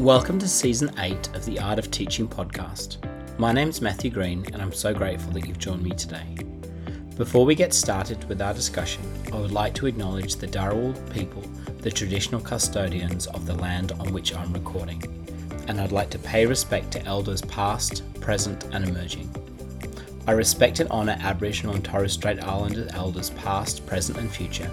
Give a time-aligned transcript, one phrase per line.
[0.00, 2.96] Welcome to Season 8 of the Art of Teaching podcast.
[3.38, 6.38] My name's Matthew Green, and I'm so grateful that you've joined me today.
[7.18, 11.42] Before we get started with our discussion, I would like to acknowledge the Dharawal people,
[11.82, 15.02] the traditional custodians of the land on which I'm recording,
[15.68, 19.30] and I'd like to pay respect to elders past, present, and emerging.
[20.30, 24.70] I respect and honour Aboriginal and Torres Strait Islander elders past, present, and future,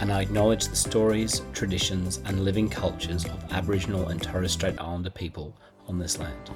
[0.00, 5.08] and I acknowledge the stories, traditions, and living cultures of Aboriginal and Torres Strait Islander
[5.08, 5.56] people
[5.86, 6.50] on this land.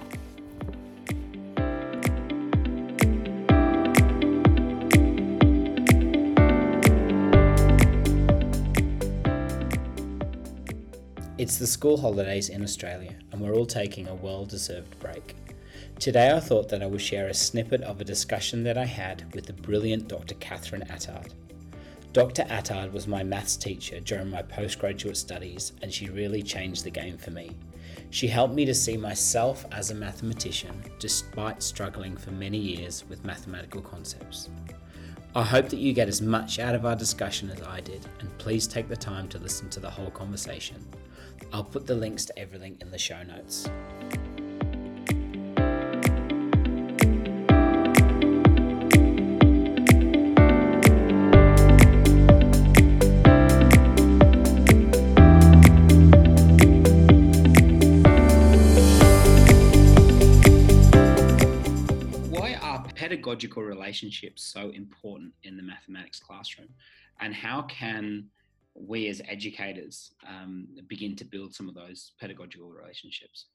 [11.38, 15.36] It's the school holidays in Australia, and we're all taking a well deserved break.
[15.98, 19.32] Today, I thought that I would share a snippet of a discussion that I had
[19.34, 20.34] with the brilliant Dr.
[20.34, 21.32] Catherine Attard.
[22.12, 22.42] Dr.
[22.44, 27.16] Attard was my maths teacher during my postgraduate studies, and she really changed the game
[27.16, 27.56] for me.
[28.10, 33.24] She helped me to see myself as a mathematician despite struggling for many years with
[33.24, 34.50] mathematical concepts.
[35.34, 38.36] I hope that you get as much out of our discussion as I did, and
[38.36, 40.86] please take the time to listen to the whole conversation.
[41.54, 43.66] I'll put the links to everything in the show notes.
[63.32, 66.68] Pedagogical relationships so important in the mathematics classroom?
[67.20, 68.26] And how can
[68.74, 73.46] we as educators um, begin to build some of those pedagogical relationships?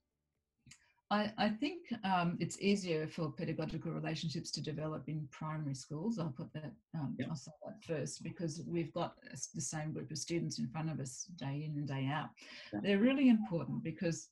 [1.10, 6.18] I, I think um, it's easier for pedagogical relationships to develop in primary schools.
[6.18, 7.28] I'll put that, um, Yep.
[7.30, 9.14] I'll say that first because we've got
[9.54, 12.28] the same group of students in front of us day in and day out.
[12.72, 12.80] Yeah.
[12.82, 14.28] They're really important because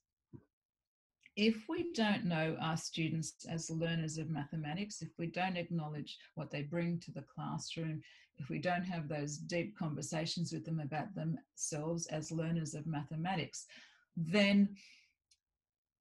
[1.37, 6.49] if we don't know our students as learners of mathematics, if we don't acknowledge what
[6.49, 8.01] they bring to the classroom,
[8.39, 13.67] if we don't have those deep conversations with them about themselves as learners of mathematics,
[14.15, 14.67] then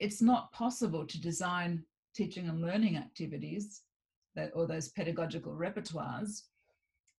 [0.01, 3.83] it's not possible to design teaching and learning activities
[4.37, 6.45] that, or those pedagogical repertoires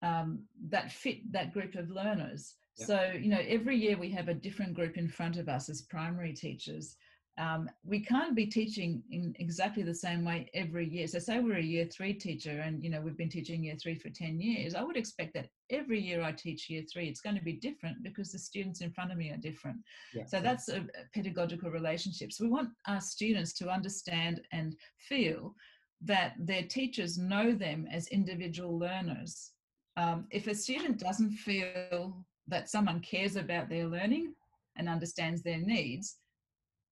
[0.02, 0.40] um,
[0.70, 2.56] that fit that group of learners.
[2.78, 2.86] Yeah.
[2.86, 5.82] So, you know, every year we have a different group in front of us as
[5.84, 6.96] primary teachers.
[7.38, 11.08] Um, we can't be teaching in exactly the same way every year.
[11.08, 13.96] So, say we're a year three teacher and, you know, we've been teaching year three
[13.96, 14.74] for 10 years.
[14.74, 18.02] I would expect that every year I teach year three, it's going to be different
[18.02, 19.78] because the students in front of me are different.
[20.26, 22.34] So that's a, pedagogical relationship.
[22.34, 25.54] So We want our students to understand and feel
[26.02, 29.52] that their teachers know them as individual learners.
[29.96, 34.34] Um, if a student doesn't feel that someone cares about their learning
[34.76, 36.18] and understands their needs,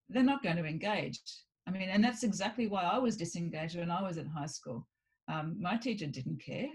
[0.08, 1.20] they're not going to engage.
[1.66, 4.86] I mean, and that's exactly why I was disengaged when I was in high school.
[5.28, 6.68] Um, my teacher didn't care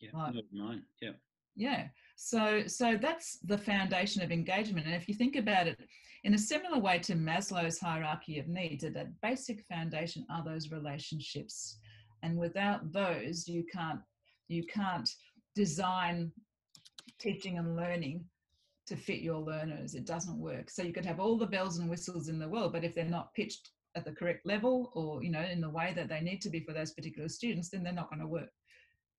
[0.00, 0.82] Yeah, not mine.
[1.00, 1.12] Yeah,
[1.56, 5.78] yeah so so that's the foundation of engagement and if you think about it
[6.24, 10.70] in a similar way to maslow's hierarchy of needs at that basic foundation are those
[10.70, 11.78] relationships
[12.22, 14.00] and without those you can't
[14.48, 15.08] you can't
[15.54, 16.30] design
[17.18, 18.24] teaching and learning
[18.92, 21.88] to fit your learners it doesn't work so you could have all the bells and
[21.88, 25.30] whistles in the world but if they're not pitched at the correct level or you
[25.30, 27.92] know in the way that they need to be for those particular students then they're
[27.92, 28.50] not going to work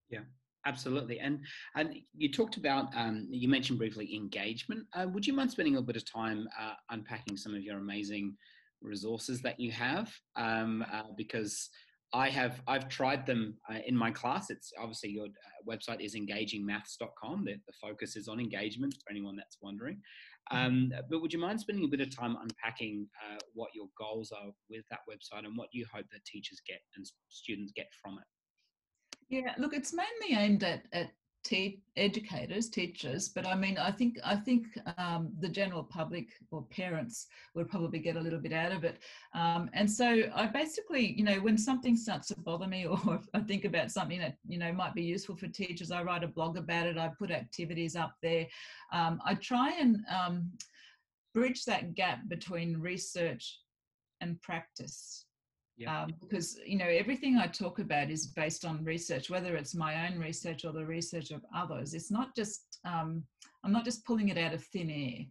[0.10, 0.22] Yeah,
[0.66, 1.20] absolutely.
[1.20, 1.40] And
[1.76, 4.86] and you talked about um, you mentioned briefly engagement.
[4.94, 7.80] Uh, would you mind spending a little bit of time uh, unpacking some of your
[7.80, 8.36] amazing
[8.82, 10.14] resources that you have?
[10.36, 11.70] Um, uh, because
[12.14, 14.52] I have I've tried them uh, in my class.
[14.52, 15.30] It's obviously your uh,
[15.68, 17.46] website is engagingmaths.com.
[17.46, 20.00] The, the focus is on engagement for anyone that's wondering.
[20.52, 24.32] Um, but would you mind spending a bit of time unpacking uh, what your goals
[24.32, 28.20] are with that website and what you hope that teachers get and students get from
[28.20, 28.26] it?
[29.30, 31.12] Yeah, look, it's mainly aimed at at
[31.44, 34.66] te- educators, teachers, but I mean, I think I think
[34.98, 39.00] um, the general public or parents would probably get a little bit out of it.
[39.34, 43.40] Um, and so I basically, you know, when something starts to bother me, or I
[43.42, 46.58] think about something that you know might be useful for teachers, I write a blog
[46.58, 46.98] about it.
[46.98, 48.48] I put activities up there.
[48.92, 50.52] Um, I try and um,
[51.34, 53.60] bridge that gap between research
[54.22, 55.26] and practice
[55.76, 56.04] Yeah.
[56.04, 60.08] um, because you know everything I talk about is based on research, whether it's my
[60.08, 61.94] own research or the research of others.
[61.94, 63.24] It's not just um,
[63.64, 65.26] I'm not just pulling it out of thin air.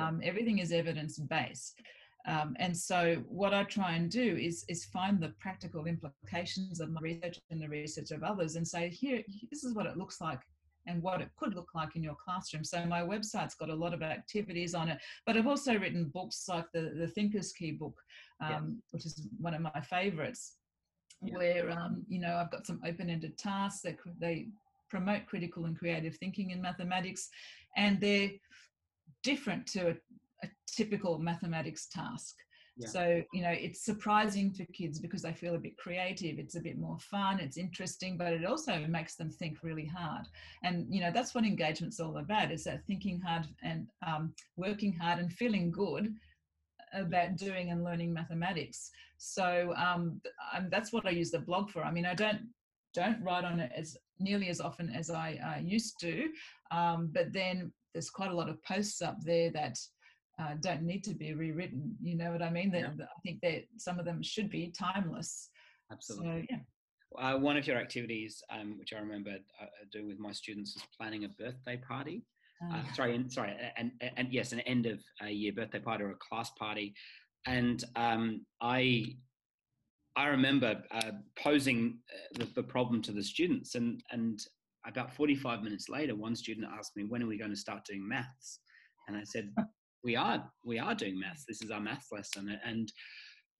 [0.00, 1.80] Um, everything is evidence based,
[2.28, 6.90] um, and so what I try and do is is find the practical implications of
[6.90, 10.20] my research and the research of others, and say here this is what it looks
[10.20, 10.40] like
[10.88, 12.64] and what it could look like in your classroom.
[12.64, 16.46] So my website's got a lot of activities on it, but I've also written books
[16.48, 17.96] like the, the Thinker's Key book,
[18.40, 18.60] um, yeah.
[18.92, 20.56] which is one of my favorites,
[21.22, 21.36] yeah.
[21.36, 24.48] where, um, you know, I've got some open-ended tasks that they
[24.90, 27.28] promote critical and creative thinking in mathematics,
[27.76, 28.30] and they're
[29.22, 29.94] different to a,
[30.44, 32.34] a typical mathematics task.
[32.78, 32.88] Yeah.
[32.88, 36.38] So, you know, it's surprising for kids because they feel a bit creative.
[36.38, 40.26] It's a bit more fun, it's interesting, but it also makes them think really hard.
[40.62, 44.92] And, you know, that's what engagement's all about is that thinking hard and um, working
[44.92, 46.14] hard and feeling good
[46.92, 48.90] about doing and learning mathematics.
[49.18, 50.20] So um,
[50.70, 51.82] that's what I use the blog for.
[51.82, 52.48] I mean, I don't
[52.94, 56.28] don't write on it as nearly as often as I uh, used to,
[56.70, 59.78] um, but then there's quite a lot of posts up there that
[60.38, 61.96] uh, don't need to be rewritten.
[62.00, 62.70] You know what I mean?
[62.70, 63.04] That yeah.
[63.04, 65.50] I think that some of them should be timeless.
[65.90, 66.46] Absolutely.
[66.50, 66.58] So, yeah.
[67.18, 70.82] Uh, one of your activities, um, which I remember uh, doing with my students, is
[70.96, 72.22] planning a birthday party.
[72.62, 72.92] Uh, ah.
[72.94, 76.10] sorry, and, sorry, and, and, and yes, an end of a year birthday party or
[76.10, 76.94] a class party.
[77.46, 79.16] And um, I,
[80.16, 81.12] I remember uh,
[81.42, 84.40] posing uh, the, the problem to the students, and and
[84.86, 88.06] about 45 minutes later, one student asked me, "When are we going to start doing
[88.06, 88.58] maths?"
[89.06, 89.54] And I said,
[90.04, 91.44] we are we are doing maths.
[91.46, 92.92] This is our maths lesson, and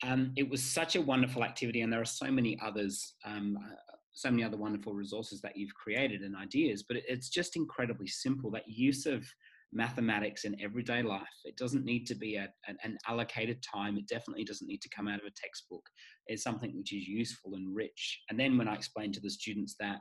[0.02, 1.81] um, it was such a wonderful activity.
[1.81, 3.75] And there are so many others, um, uh,
[4.12, 6.85] so many other wonderful resources that you've created and ideas.
[6.87, 8.50] But it's just incredibly simple.
[8.50, 9.26] That use of
[9.73, 11.23] mathematics in everyday life.
[11.44, 13.99] It doesn't need to be a, an, an, allocated time.
[13.99, 15.82] It definitely doesn't need to come out of a textbook.
[16.26, 18.20] It's something which is useful and rich.
[18.31, 19.99] And then when I explained to the students that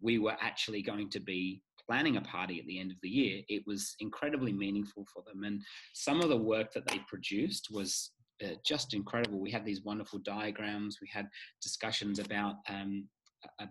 [0.00, 3.42] we were actually going to be planning a party at the end of the year,
[3.48, 5.44] it was incredibly meaningful for them.
[5.44, 5.62] And
[5.94, 8.10] some of the work that they produced was
[8.44, 9.40] uh, just incredible.
[9.40, 10.98] We had these wonderful diagrams.
[11.00, 11.28] We had
[11.62, 13.08] discussions about um,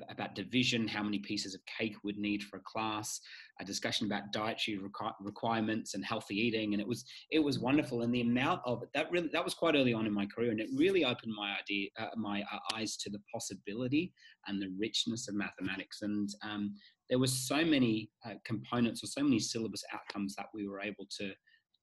[0.10, 3.20] about division, how many pieces of cake would need for a class,
[3.60, 8.02] a discussion about dietary requ- requirements and healthy eating, and it was it was wonderful.
[8.02, 10.52] And the amount of it, that really that was quite early on in my career,
[10.52, 14.14] and it really opened my idea uh, my uh, eyes to the possibility
[14.48, 16.02] and the richness of mathematics.
[16.02, 16.74] And um,
[17.10, 21.08] there were so many uh, components or so many syllabus outcomes that we were able
[21.20, 21.32] to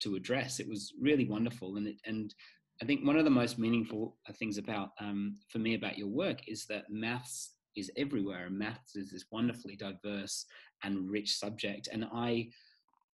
[0.00, 0.60] to address.
[0.60, 2.34] It was really wonderful, and it, and
[2.82, 6.08] I think one of the most meaningful uh, things about um, for me about your
[6.08, 10.46] work is that maths is everywhere, and maths is this wonderfully diverse
[10.82, 11.88] and rich subject.
[11.92, 12.48] And I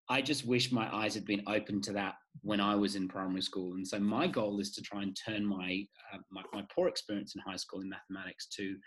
[0.10, 3.42] I just wish my eyes had been open to that when I was in primary
[3.42, 3.74] school.
[3.74, 7.34] And so my goal is to try and turn my uh, my, my poor experience
[7.36, 8.78] in high school in mathematics to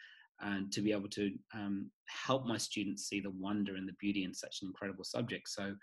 [0.40, 4.24] and to be able to um, help my students see the wonder and the beauty
[4.24, 5.48] in such an incredible subject.
[5.48, 5.74] So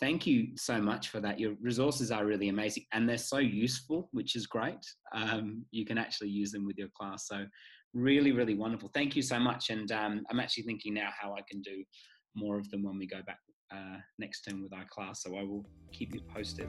[0.00, 1.38] thank you so much for that.
[1.38, 4.84] Your resources are really amazing and they're so useful, which is great.
[5.14, 7.28] Um, you can actually use them with your class.
[7.28, 7.46] So
[7.94, 8.90] really, really wonderful.
[8.92, 9.70] Thank you so much.
[9.70, 11.84] And um, I'm actually thinking now how I can do
[12.34, 13.38] more of them when we go back
[13.72, 15.22] uh, next term with our class.
[15.22, 16.68] So I will keep you posted.